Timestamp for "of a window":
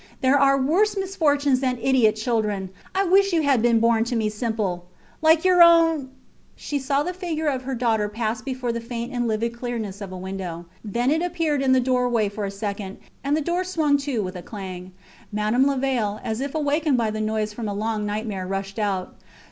10.01-10.65